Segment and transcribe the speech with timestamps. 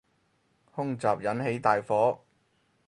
[0.73, 2.21] 空襲引起大火